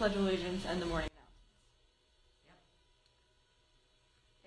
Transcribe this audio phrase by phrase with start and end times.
[0.00, 1.60] you do the Pledge of Allegiance and the morning announcements.
[2.48, 2.60] Yep.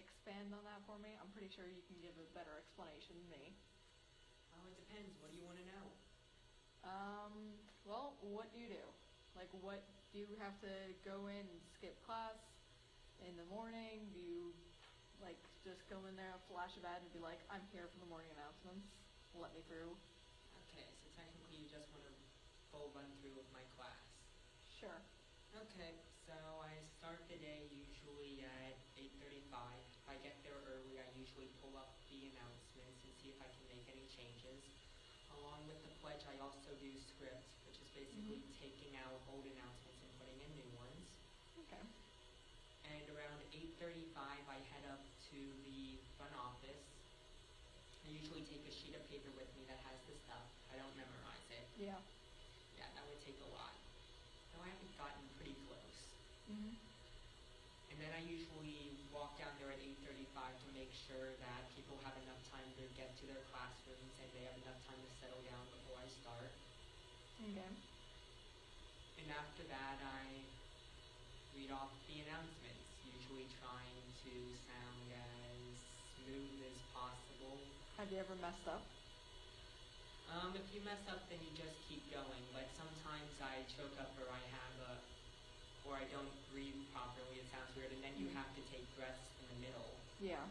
[0.02, 1.13] Expand on that for me.
[1.21, 3.53] I'm pretty sure you can give a better explanation than me.
[4.58, 5.13] Oh, it depends.
[5.21, 5.85] What do you want to know?
[6.81, 7.34] Um,
[7.85, 8.81] well, what do you do?
[9.38, 10.73] Like, what do you have to
[11.05, 12.33] go in and skip class
[13.22, 14.09] in the morning?
[14.09, 14.58] Do you
[15.22, 18.09] like just go in there, flash a badge, and be like, "I'm here for the
[18.09, 18.89] morning announcements.
[19.38, 19.94] Let me through."
[20.66, 22.13] Okay, so technically you just want to
[22.73, 24.02] full run through of my class.
[24.81, 25.02] Sure.
[25.53, 25.93] Okay,
[26.25, 26.34] so
[26.66, 29.53] I start the day usually at 8.35.
[29.53, 33.45] If I get there early, I usually pull up the announcements and see if I
[33.53, 34.66] can make any changes.
[35.30, 38.66] Along with the pledge, I also do script, which is basically mm-hmm.
[38.66, 41.05] taking out old announcements and putting in new ones.
[41.69, 41.85] Okay.
[42.89, 44.09] And around 8.35,
[44.50, 46.81] I head up to the front office.
[48.03, 50.50] I usually take a sheet of paper with me that has the stuff.
[50.73, 51.69] I don't memorize it.
[51.78, 52.02] Yeah,
[52.97, 53.78] that would take a lot.
[54.53, 55.58] Though I haven't gotten pretty
[56.49, 56.75] Mhm.
[57.91, 62.17] And then I usually walk down there at 8.35 to make sure that people have
[62.17, 65.69] enough time to get to their classrooms and they have enough time to settle down
[65.69, 66.52] before I start.
[67.39, 67.69] Okay.
[69.17, 70.50] And after that, I
[71.53, 74.33] read off the announcements, usually trying to
[74.66, 75.59] sound as
[76.17, 77.61] smooth as possible.
[77.97, 78.81] Have you ever messed up?
[80.25, 82.41] Um, if you mess up, then you just keep going.
[82.52, 85.03] But sometimes I choke up or I have a,
[85.88, 87.44] or I don't breathe properly.
[87.44, 89.90] It sounds weird, and then you have to take breaths in the middle.
[90.23, 90.44] Yeah.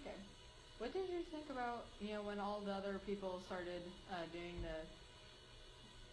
[0.00, 0.16] Okay.
[0.78, 4.58] What did you think about you know when all the other people started uh, doing
[4.62, 4.78] the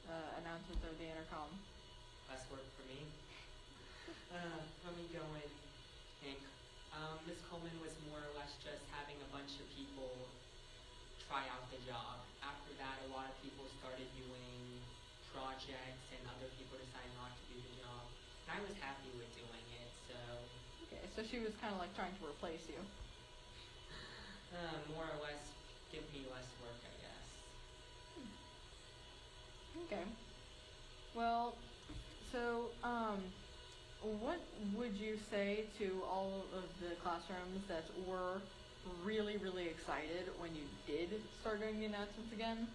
[0.09, 1.49] uh, announcements over the intercom?
[2.29, 3.05] Less work for me.
[4.29, 5.53] Uh, let me go and
[6.21, 6.41] think.
[6.89, 10.09] Um, Miss Coleman was more or less just having a bunch of people
[11.29, 12.25] try out the job.
[12.41, 14.81] After that, a lot of people started doing
[15.29, 18.08] projects, and other people decided not to do the job.
[18.49, 20.17] I was happy with doing it, so
[20.89, 22.81] Okay, so she was kind of like trying to replace you.
[24.57, 25.53] uh, more or less
[25.91, 27.27] give me less work, I guess.
[29.85, 30.05] Okay.
[31.15, 31.55] Well,
[32.31, 33.19] so um,
[34.01, 34.39] what
[34.75, 38.41] would you say to all of the classrooms that were
[39.03, 41.09] really, really excited when you did
[41.41, 42.67] start doing the announcements again?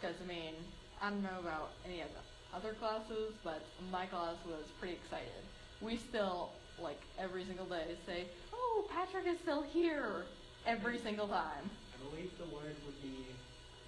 [0.00, 0.54] Because I mean,
[1.02, 2.22] I don't know about any of the
[2.54, 5.42] other classes, but my class was pretty excited.
[5.80, 6.50] We still
[6.80, 10.24] like every single day say, "Oh, Patrick is still here."
[10.66, 11.70] Every single time.
[11.94, 13.26] I believe the word would be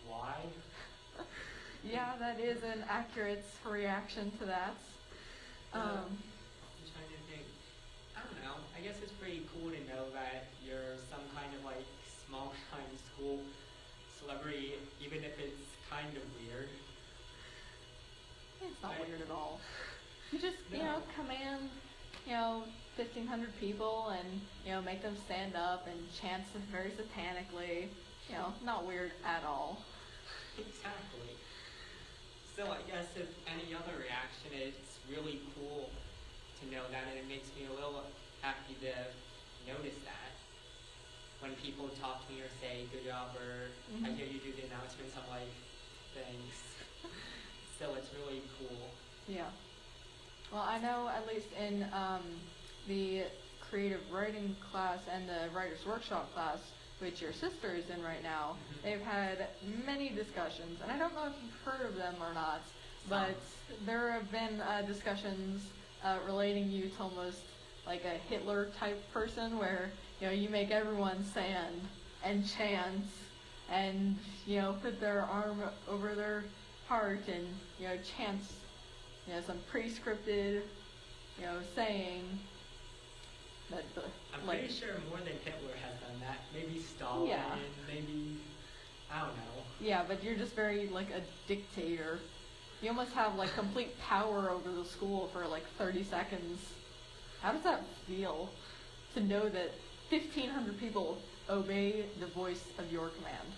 [0.08, 0.36] why.
[1.82, 4.76] Yeah, that is an accurate reaction to that.
[5.72, 7.48] Um, I'm trying to think.
[8.12, 8.60] I don't know.
[8.76, 11.88] I guess it's pretty cool to know that you're some kind of like
[12.28, 13.40] small time school
[14.20, 16.68] celebrity, even if it's kind of weird.
[18.80, 19.60] It's not weird at all.
[20.32, 20.84] You just, you No.
[20.84, 21.68] know, command,
[22.26, 22.62] you know,
[22.96, 27.88] 1,500 people and, you know, make them stand up and chant very satanically.
[28.28, 29.82] You know, not weird at all.
[30.56, 31.34] exactly.
[32.56, 35.90] So I guess if any other reaction, it's really cool
[36.60, 38.04] to know that, and it makes me a little
[38.40, 38.92] happy to
[39.66, 40.30] notice that.
[41.40, 43.72] When people talk to me or say "good job" or
[44.04, 44.16] I Mhm.
[44.16, 45.50] hear you do the announcements, I'm like,
[46.14, 46.69] thanks.
[47.80, 48.76] So it's really cool.
[49.26, 49.46] Yeah.
[50.52, 52.22] Well, I know at least in um,
[52.86, 53.22] the
[53.70, 56.58] creative writing class and the writer's workshop class,
[56.98, 58.82] which your sister is in right now, Mhm.
[58.82, 59.46] they've had
[59.86, 62.60] many discussions, and I don't know if you've heard of them or not,
[63.08, 63.34] but
[63.86, 65.62] there have been uh, discussions
[66.04, 67.40] uh, relating you to almost
[67.86, 69.90] like a Hitler type person, where
[70.20, 71.80] you know you make everyone stand
[72.22, 73.06] and chant,
[73.70, 76.44] and you know put their arm over their
[76.90, 77.46] heart and
[77.78, 78.40] you know chant
[79.24, 80.60] you know some pre-scripted
[81.38, 82.24] you know saying
[83.70, 84.02] that the
[84.34, 86.38] I'm like pretty sure more than Hitler has done that.
[86.52, 87.54] Maybe Stalin, Yeah.
[87.86, 88.38] maybe
[89.12, 89.62] I don't know.
[89.80, 92.18] Yeah, but you're just very like a dictator.
[92.82, 96.60] You almost have like complete power over the school for like 30 seconds.
[97.40, 98.50] How does that feel
[99.14, 99.70] to know that
[100.08, 103.48] 1,500 people obey the voice of your command?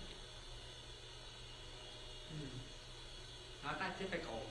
[2.29, 2.57] Hmm.
[3.63, 4.45] Not that difficult.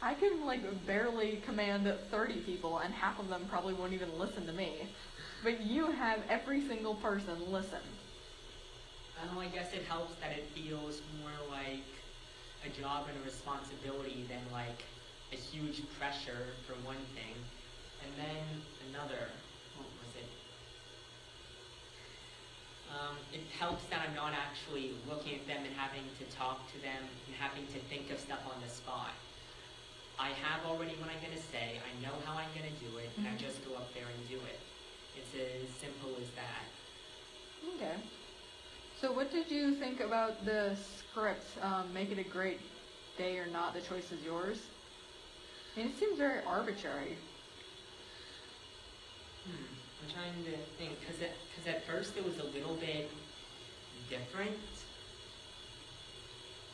[0.00, 4.46] I can like barely command 30 people, and half of them probably won't even listen
[4.46, 4.88] to me.
[5.42, 7.80] But you have every single person listen.
[9.22, 11.84] Um, I guess it helps that it feels more like
[12.64, 14.84] a job and a responsibility than like
[15.32, 17.34] a huge pressure for one thing.
[18.04, 19.28] And then another,
[19.76, 20.30] what was it?
[23.08, 26.78] Um, it helps that I'm not actually looking at them and having to talk to
[26.84, 29.12] them and having to think of stuff on the spot.
[30.18, 33.26] I have already what I'm gonna say, I know how I'm gonna do it, and
[33.28, 33.40] I Mhm.
[33.40, 34.60] just go up there and do it.
[35.16, 36.68] It's as simple as that.
[37.76, 37.96] Okay.
[39.00, 41.46] So what did you think about the script?
[41.62, 42.60] Um, make it a great
[43.16, 44.58] day or not, the choice is yours.
[45.76, 47.16] I mean, it seems very arbitrary.
[49.44, 49.77] Hmm,
[50.08, 53.10] I'm trying to think, cause at, cause at first it was a little bit
[54.08, 54.56] different.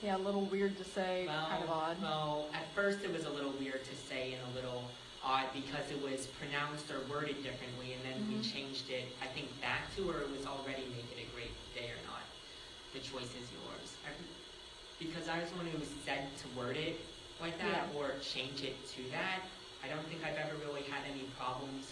[0.03, 1.97] Yeah, a little weird to say, kind of odd.
[2.03, 4.85] Well, at first it was a little weird to say and a little
[5.25, 8.53] odd because it was pronounced or worded differently, and then we Mhm.
[8.53, 11.91] changed it, I think, back to where it was already make it a great day
[11.91, 12.23] or not.
[12.93, 13.97] The choice is yours.
[14.07, 14.13] I,
[15.03, 17.01] because I was the one who said to word it
[17.41, 17.99] like that Yeah.
[17.99, 19.41] or change it to that.
[19.83, 21.91] I don't think I've ever really had any problems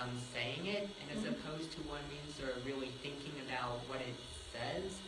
[0.00, 1.32] um, saying it, and as Mhm.
[1.38, 4.14] opposed to one means or really thinking about what it
[4.52, 4.98] says,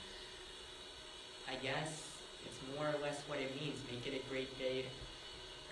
[1.48, 2.02] I guess
[2.44, 3.78] it's more or less what it means.
[3.90, 4.86] Make it a great day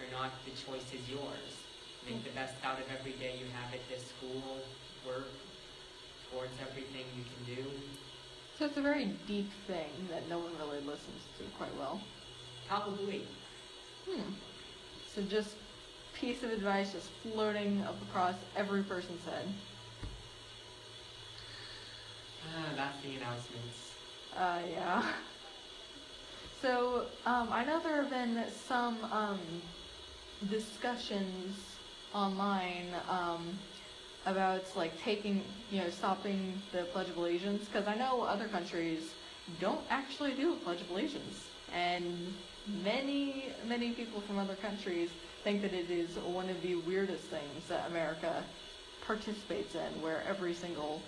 [0.00, 1.62] or not, the choice is yours.
[2.06, 4.60] Make the best out of every day you have at this school,
[5.06, 5.28] work
[6.30, 7.70] towards everything you can do.
[8.58, 12.00] So it's a very deep thing that no one really listens to quite well.
[12.68, 13.26] Probably.
[14.08, 14.32] Hmm.
[15.14, 15.54] So just
[16.20, 19.46] piece of advice just floating up across every person's head.
[22.42, 23.92] Uh, that's the announcements.
[24.36, 25.04] Uh, yeah.
[26.60, 29.38] So, um, I know there have been some, um,
[30.48, 31.56] discussions
[32.14, 33.58] online, um,
[34.26, 39.12] about, like, taking, you know, stopping the Pledge of Allegiance, because I know other countries
[39.60, 42.32] don't actually do a Pledge of Allegiance, and
[42.82, 45.10] many, many people from other countries
[45.44, 48.42] think that it is one of the weirdest things that America
[49.06, 51.02] participates in, where every single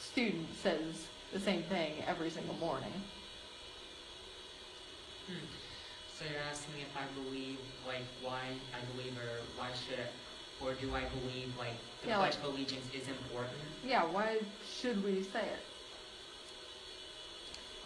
[0.00, 2.92] student says the same thing every single morning.
[5.28, 5.46] Hmm.
[6.18, 8.40] So you're asking me if I believe, like, why
[8.74, 12.44] I believe or why should I, or do I believe, like, the Yeah, Pledge like-
[12.44, 13.54] of Allegiance is important?
[13.86, 14.38] Yeah, why
[14.80, 15.62] should we say it?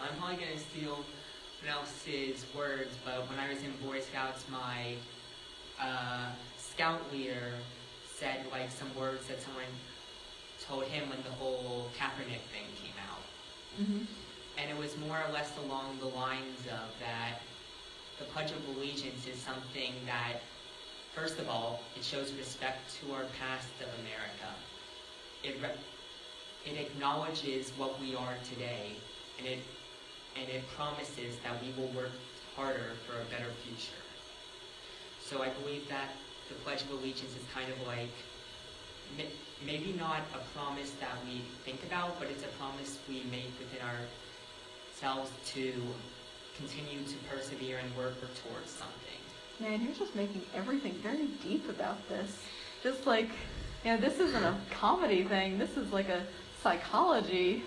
[0.01, 1.05] I'm probably gonna steal
[1.61, 4.97] someone else's words, but when I was in Boy Scouts, my
[5.81, 7.53] uh, scout leader
[8.19, 9.65] said like some words that someone
[10.67, 13.19] told him when the whole Kaepernick thing came out,
[13.81, 14.05] Mm-hmm.
[14.57, 17.41] and it was more or less along the lines of that
[18.19, 20.41] the Pledge of Allegiance is something that,
[21.15, 24.51] first of all, it shows respect to our past of America.
[25.45, 25.77] It re-
[26.65, 28.93] it acknowledges what we are today,
[29.39, 29.59] and it
[30.41, 32.13] and it promises that we will work
[32.57, 34.01] harder for a better future.
[35.29, 36.11] So I believe that
[36.49, 38.15] the Pledge of Allegiance is kind of like
[39.65, 43.81] maybe not a promise that we think about, but it's a promise we make within
[43.83, 45.73] ourselves to
[46.57, 49.19] continue to persevere and work towards something.
[49.59, 52.39] Man, you're just making everything very deep about this.
[52.85, 53.31] Just like,
[53.85, 55.59] you know, this isn't a comedy thing.
[55.59, 56.23] This is like a
[56.63, 57.65] psychology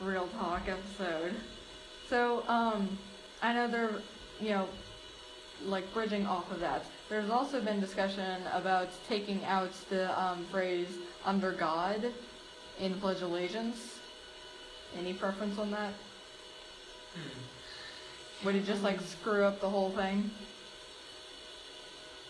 [0.00, 1.34] real talk episode.
[2.10, 2.98] So, um,
[3.40, 4.02] I know they're,
[4.40, 4.68] you know,
[5.64, 6.84] like bridging off of that.
[7.08, 10.88] There's also been discussion about taking out the um, phrase
[11.24, 12.12] "under God"
[12.78, 13.98] in Pledge of Allegiance.
[14.98, 15.94] Any preference on that?
[17.14, 18.46] Hmm.
[18.46, 20.30] Would it just like screw up the whole thing?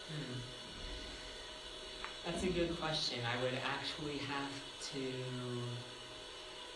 [0.08, 0.38] Hmm.
[2.24, 3.18] That's a good question.
[3.26, 4.50] I would actually have
[4.92, 5.12] to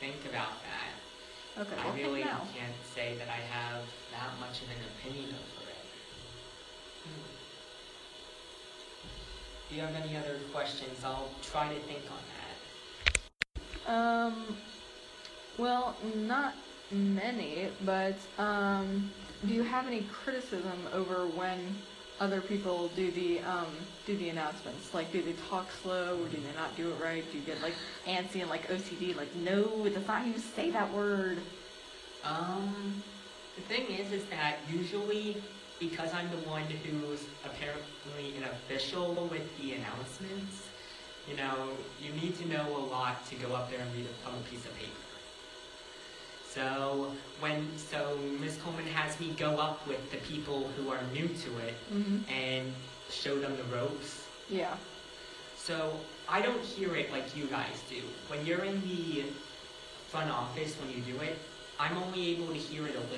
[0.01, 1.63] think about that.
[1.63, 5.71] Okay, I well, really can't say that I have that much of an opinion over
[5.71, 5.87] it.
[7.05, 7.42] Hmm.
[9.69, 11.05] Do you have any other questions?
[11.05, 12.19] I'll try to think on
[13.87, 13.93] that.
[13.93, 14.57] Um,
[15.59, 16.55] well, not
[16.91, 19.11] many, but um,
[19.47, 21.59] do you have any criticism over when
[22.21, 23.67] other people do the um,
[24.07, 24.95] do the announcements?
[24.95, 27.25] Like, do they talk slow, or do they not do it right?
[27.33, 27.75] Do you get like
[28.07, 29.17] antsy and like OCD?
[29.17, 31.39] Like, no, that's not how you say that word.
[32.25, 33.03] Um,
[33.57, 35.43] the thing is, is that usually
[35.89, 40.69] because I'm the one who's apparently an official with the announcements,
[41.29, 41.71] you know,
[42.01, 44.65] you need to know a lot to go up there and read from a piece
[44.65, 44.91] of paper.
[46.49, 48.59] So when so Ms.
[48.63, 52.31] Coleman has me go up with the people who are new to it Mm-hmm.
[52.33, 52.73] and
[53.11, 54.25] show them the ropes.
[54.49, 54.75] Yeah.
[55.57, 55.99] So
[56.29, 58.03] I don't hear it like you guys do.
[58.29, 59.25] When you're in the
[60.09, 61.39] front office when you do it,
[61.81, 63.12] I'm only able to hear it a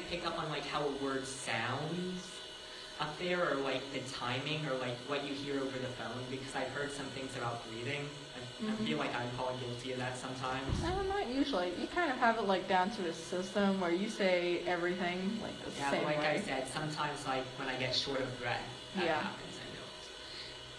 [0.00, 1.04] little bit, so I can only so I can't pick up on like how a
[1.04, 2.34] word sounds.
[3.00, 6.18] up there, or like the timing, or like what you hear over the phone?
[6.32, 8.08] Because I've heard some things about breathing.
[8.34, 8.72] I, Mhm.
[8.72, 10.82] I feel like I'm probably guilty of that sometimes.
[10.82, 11.68] No, not usually.
[11.80, 15.54] You kind of have it like down to a system where you say everything like
[15.64, 16.26] the Yeah, same like way.
[16.26, 19.20] I said, sometimes like when I get short of breath, that Yeah.
[19.22, 19.54] happens.
[19.62, 19.86] I know.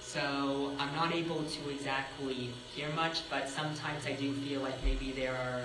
[0.01, 5.13] So I'm not able to exactly hear much, but sometimes I do feel like maybe
[5.13, 5.63] there are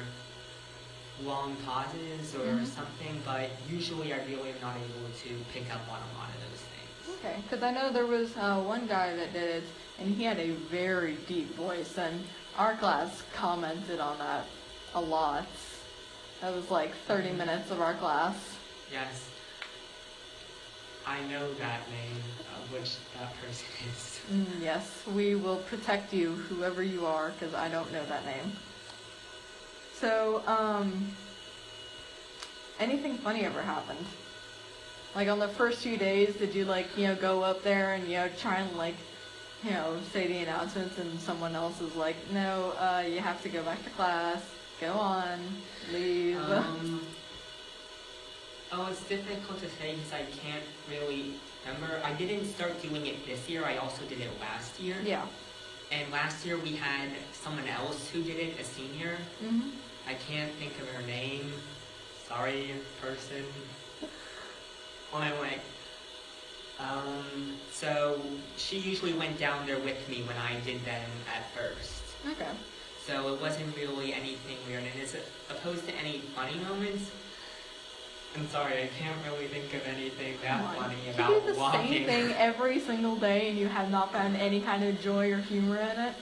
[1.22, 2.66] long pauses or Mhm.
[2.66, 3.22] something.
[3.24, 6.60] But usually, I really am not able to pick up on a lot of those
[6.60, 7.18] things.
[7.18, 9.64] Okay, because I know there was uh, one guy that did it,
[9.98, 12.24] and he had a very deep voice, and
[12.58, 14.44] our class commented on that
[14.94, 15.46] a lot.
[16.40, 17.36] That was like 30 Mhm.
[17.38, 18.36] minutes of our class.
[18.92, 19.24] Yes,
[21.06, 24.20] I know that name, uh, which that person is.
[24.30, 28.56] Mm, yes, we will protect you, whoever you are, because I don't know that name.
[30.00, 31.08] So, um,
[32.80, 34.04] anything funny ever happened?
[35.14, 38.04] Like on the first few days, did you like, you know, go up there and,
[38.08, 38.96] you know, try and like,
[39.62, 43.48] you know, say the announcements and someone else is like, no, uh, you have to
[43.48, 44.42] go back to class,
[44.80, 45.38] go on,
[45.92, 46.36] leave.
[46.50, 47.00] Um,
[48.72, 51.34] oh, it's difficult to say because I can't really
[51.64, 52.00] remember.
[52.04, 53.64] I didn't start doing it this year.
[53.64, 54.96] I also did it last year.
[55.04, 55.24] yeah.
[55.92, 59.16] And last year we had someone else who did it, a senior.
[59.40, 59.70] hmm
[60.06, 61.50] I can't think of her name.
[62.28, 63.44] Sorry, person.
[65.12, 65.58] Well, anyway.
[66.78, 68.20] Um, so
[68.58, 72.02] she usually went down there with me when I did them at first.
[72.32, 72.50] Okay.
[73.06, 74.82] So it wasn't really anything weird.
[74.82, 75.16] And as
[75.50, 77.10] opposed to any funny moments,
[78.36, 79.83] I'm sorry, I can't really think of
[81.18, 81.88] You do the walking.
[81.88, 85.38] same thing every single day and you have not found any kind of joy or
[85.38, 86.14] humor in it?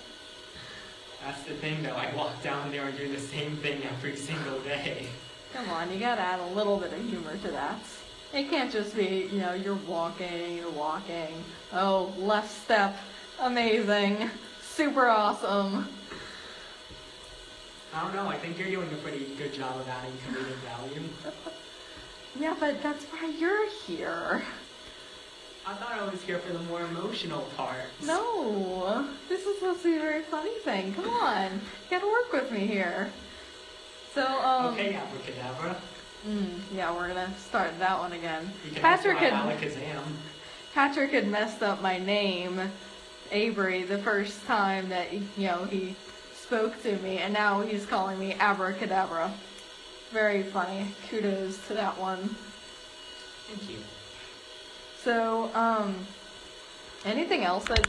[1.24, 1.94] That's the thing, though.
[1.94, 5.06] I walk down there and do the same thing every single day.
[5.54, 7.78] Come on, you gotta add a little bit of humor to that.
[8.34, 11.44] It can't just be, you know, you're walking, you're walking.
[11.72, 12.96] Oh, left step,
[13.40, 14.30] amazing,
[14.62, 15.86] super awesome.
[17.94, 18.26] I don't know.
[18.26, 21.02] I think you're doing a pretty good job of adding comedic value.
[22.34, 24.42] Yeah, but that's why you're here.
[25.66, 28.04] I thought I was here for the more emotional parts.
[28.04, 30.92] No, this is supposed to be a very funny thing.
[30.94, 33.10] Come on, you gotta work with me here.
[34.14, 35.76] So, um, Okay, abracadabra.
[36.28, 38.50] mm, yeah, we're gonna start that one again.
[38.64, 40.02] You can Patrick Patrick had- Alakazam.
[40.74, 42.60] Patrick had messed up my name,
[43.30, 45.94] Avery, the first time that you know he
[46.34, 49.32] spoke to me, and now he's calling me Abracadabra.
[50.10, 50.88] Very funny.
[51.08, 52.36] Kudos to that one.
[53.48, 53.78] Thank you.
[55.02, 56.06] So, um,
[57.04, 57.88] anything else that?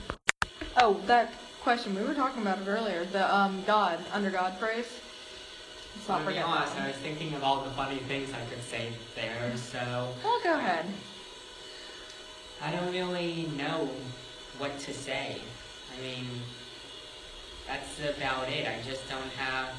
[0.78, 3.06] Oh, that question we were talking about it earlier.
[3.06, 4.88] The um, God under God phrase.
[5.96, 6.84] Let's not to be forget honest, that.
[6.84, 10.56] I was thinking of all the funny things I could say there, so Well, go
[10.56, 10.86] ahead.
[12.64, 13.90] I don't really know
[14.58, 15.38] what to say.
[15.96, 16.26] I mean,
[17.68, 18.68] that's about it.
[18.68, 19.70] I just don't have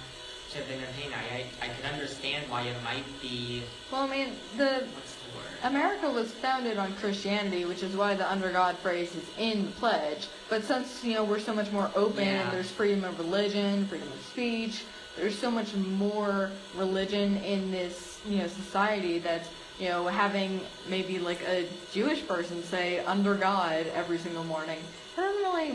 [0.53, 1.13] to opinion.
[1.13, 5.14] I, I, I could understand why it might be, Well, I mean the what's the
[5.14, 5.14] word?
[5.63, 9.71] America was founded on Christianity, which is why the under God phrase is in the
[9.73, 10.29] pledge.
[10.51, 12.43] But since you know we're so much more open Yeah.
[12.43, 14.85] and there's freedom of religion, freedom of speech,
[15.17, 19.47] there's so much more religion in this you know society that
[19.79, 24.79] you know having maybe like a Jewish person say under God every single morning
[25.17, 25.69] that doesn't really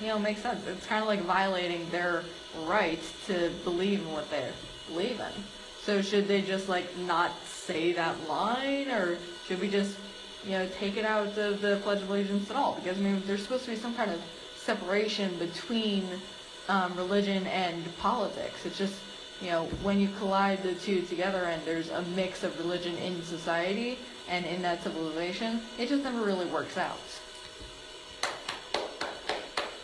[0.00, 0.66] you know make sense.
[0.66, 2.24] It's kind of like violating their
[2.64, 4.48] right to believe in what they
[4.88, 5.44] believe in.
[5.82, 7.32] So should they just like not
[7.68, 9.94] say that line, or should we just,
[10.44, 12.74] you know, take it out of the Pledge of Allegiance at all?
[12.82, 14.20] Because I mean, there's supposed to be some kind of
[14.56, 16.08] separation between
[16.70, 18.64] um, religion and politics.
[18.64, 18.94] It's just,
[19.42, 23.22] you know, when you collide the two together and there's a mix of religion in
[23.22, 23.98] society
[24.30, 26.98] and in that civilization, it just never really works out.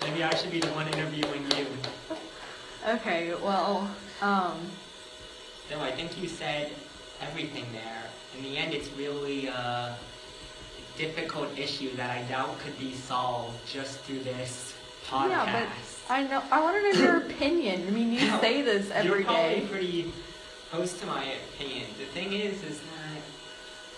[0.01, 1.67] Maybe I should be the one interviewing you.
[2.87, 3.91] Okay, well,
[4.23, 4.59] um,
[5.71, 6.73] No, I think you said
[7.29, 8.03] everything there.
[8.37, 9.97] In the end, it's really a
[10.97, 14.75] difficult issue that I doubt could be solved just through this
[15.07, 15.29] podcast.
[15.31, 15.67] Yeah,
[16.07, 16.43] but I know.
[16.51, 17.87] I want to know your opinion.
[17.87, 19.67] I mean, you No, say this every You're probably day.
[19.71, 20.13] pretty
[20.71, 21.87] close to my opinion.
[21.99, 23.23] The thing is, is that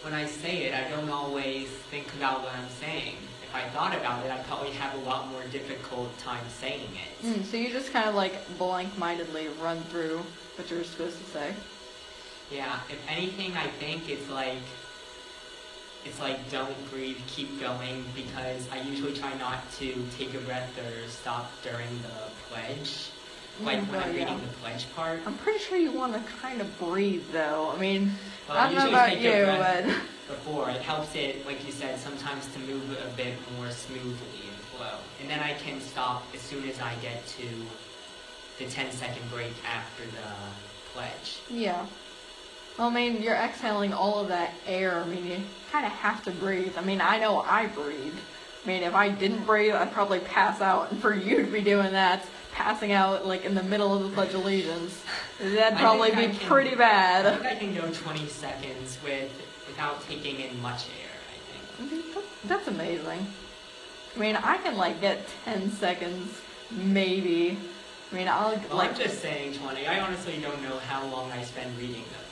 [0.02, 3.16] when I say it, I don't always think about what I'm saying.
[3.42, 7.26] If I thought about it, I'd probably have a lot more difficult time saying it.
[7.26, 10.20] Mm, so you just kind of like blank-mindedly run through
[10.56, 11.52] what you're supposed to say.
[12.50, 14.58] Yeah, if anything, I think it's like
[16.04, 20.70] it's like don't breathe, keep going because I usually try not to take a breath
[20.78, 23.10] or stop during the pledge.
[23.64, 25.20] Like Mm, when oh, I'm reading the pledge part.
[25.26, 27.72] I'm pretty sure you want to kind of breathe, though.
[27.74, 28.12] I mean,
[28.48, 29.86] Well, I don't know about take you, a breath.
[30.28, 34.42] but before, it helps it, like you said, sometimes to move a bit more smoothly
[34.46, 34.98] and flow.
[35.22, 37.48] And then I can stop as soon as I get to
[38.58, 41.38] the 10 second break after the pledge.
[41.50, 41.86] Yeah.
[42.78, 45.00] Well, I mean, you're exhaling all of that air.
[45.00, 45.38] I mean, you
[45.72, 46.74] kind of have to breathe.
[46.76, 48.14] I mean, I know I breathe.
[48.64, 50.90] I mean, if I didn't breathe, I'd probably pass out.
[50.90, 54.08] And for you to be doing that, passing out like in the middle of the
[54.10, 55.02] Pledge of Allegiance,
[55.40, 57.40] that'd probably be I can- pretty I bad.
[57.40, 59.30] think I can go 20 seconds with
[59.68, 61.92] without taking in much air, I think.
[62.12, 63.26] I that- That's amazing.
[64.14, 66.40] I mean, I can like get 10 seconds,
[66.70, 67.56] maybe.
[68.10, 68.90] I mean, I'll Well, like.
[68.90, 69.86] I'm just saying 20.
[69.86, 72.25] I honestly don't know how long I spend reading the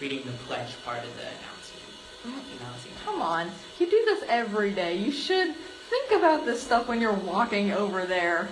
[0.00, 2.58] reading the pledge part of the announcement.
[2.60, 2.92] announcing.
[3.04, 4.96] Come on, you do this every day.
[4.96, 5.54] You should
[5.90, 8.48] think about this stuff when you're walking over there.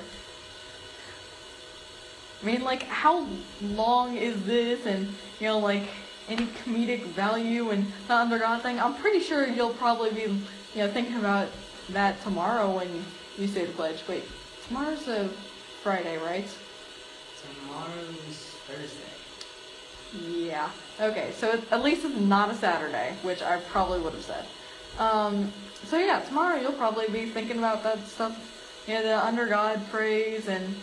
[2.43, 3.27] I mean, like, how
[3.63, 5.09] long is this, and
[5.41, 5.89] you know, like
[6.29, 8.81] any comedic value and the under God thing?
[8.81, 10.41] I'm pretty sure you'll probably be, you
[10.77, 11.49] know, thinking about
[11.91, 12.89] that tomorrow when
[13.39, 14.03] you say the pledge.
[14.09, 14.25] Wait,
[14.67, 15.29] tomorrow's a
[15.83, 16.49] Friday, right?
[17.43, 19.16] Tomorrow's Thursday.
[20.15, 20.71] Yeah.
[21.01, 24.47] Okay, so it, at least it's not a Saturday, which I probably would have said.
[24.99, 25.53] Um,
[25.85, 28.35] so yeah, tomorrow you'll probably be thinking about that stuff,
[28.87, 30.75] you know, the under God phrase, and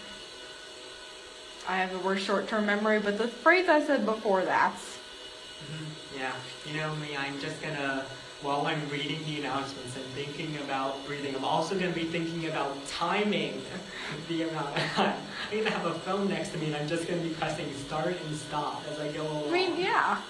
[1.67, 4.73] I have the worst short-term memory, but the phrase I said before that.
[4.75, 5.85] Mhm.
[6.19, 6.33] Yeah,
[6.65, 8.05] you know me, I'm just gonna,
[8.43, 12.85] while I'm reading the announcements and thinking about breathing, I'm also gonna be thinking about
[12.87, 13.61] timing
[14.27, 15.15] the amount of time.
[15.49, 17.73] I need to have a phone next to me and I'm just gonna be pressing
[17.73, 19.47] start and stop as I go along.
[19.47, 20.21] I mean, yeah.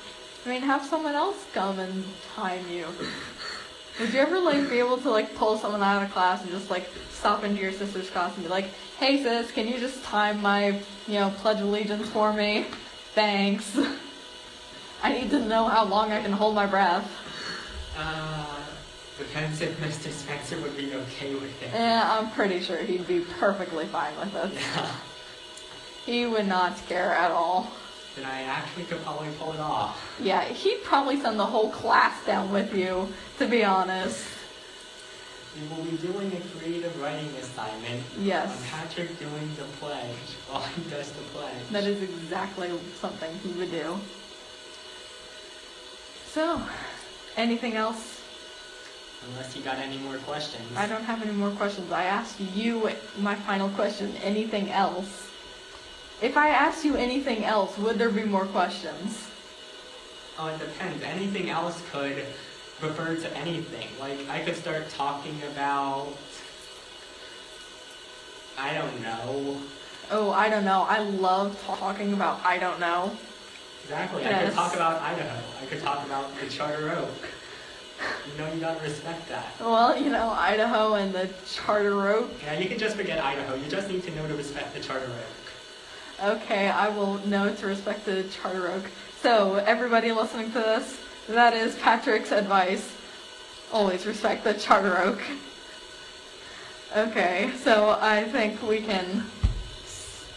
[0.45, 2.03] I mean, have someone else come and
[2.35, 2.85] time you.
[3.99, 6.69] Would you ever like be able to like pull someone out of class and just
[6.69, 8.65] like stop into your sister's class and be like,
[8.99, 12.65] "Hey sis, can you just time my, you know, pledge allegiance for me?
[13.15, 13.77] Thanks.
[15.03, 17.22] I need to know how long I can hold my breath."
[17.97, 18.45] Uh,
[19.17, 20.11] depends if Mr.
[20.11, 21.69] Spencer would be okay with it.
[21.73, 24.53] Yeah, I'm pretty sure he'd be perfectly fine with it.
[24.53, 24.91] Yeah,
[26.05, 27.71] He would not care at all.
[28.15, 29.99] then I actually could probably pull it off.
[30.19, 33.07] Yeah, he'd probably send the whole class down with you,
[33.39, 34.25] to be honest.
[35.55, 38.01] We will be doing a creative writing assignment.
[38.19, 38.49] Yes.
[38.59, 40.07] On Patrick doing the pledge
[40.49, 41.67] while he does the pledge.
[41.71, 43.99] That is exactly something he would do.
[46.31, 46.59] So,
[47.37, 48.21] anything else?
[49.29, 50.65] Unless you got any more questions.
[50.75, 51.91] I don't have any more questions.
[51.91, 54.15] I asked you my final question.
[54.23, 55.29] Anything else?
[56.21, 59.29] If I asked you anything else, would there be more questions?
[60.37, 61.03] Oh, it depends.
[61.03, 62.25] Anything else could
[62.81, 63.87] refer to anything.
[63.99, 66.09] Like, I could start talking about.
[68.57, 69.61] I don't know.
[70.11, 70.83] Oh, I don't know.
[70.87, 73.15] I love talking about I don't know.
[73.83, 74.25] Exactly.
[74.25, 75.43] I could talk about Idaho.
[75.61, 77.09] I could talk about the Charter Oak.
[78.31, 79.53] You know, you gotta respect that.
[79.59, 82.31] Well, you know, Idaho and the Charter Oak.
[82.43, 83.55] Yeah, you can just forget Idaho.
[83.55, 86.35] You just need to know to respect the Charter Oak.
[86.37, 88.85] Okay, I will know to respect the Charter Oak.
[89.21, 92.95] So, everybody listening to this, that is Patrick's advice.
[93.71, 95.21] Always respect the Charter Oak.
[96.95, 99.25] Okay, so I think we can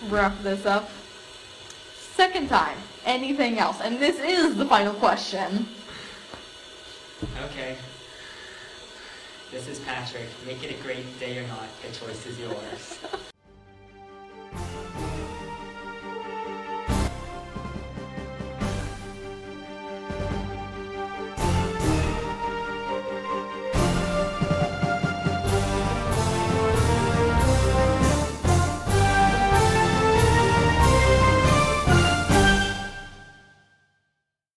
[0.09, 0.89] wrap this up.
[2.17, 3.79] Second time, anything else?
[3.83, 5.69] And this is the final question.
[7.45, 7.77] Okay.
[9.53, 10.25] This is Patrick.
[10.47, 11.69] Make it a great day or not.
[11.83, 12.99] The choice is yours.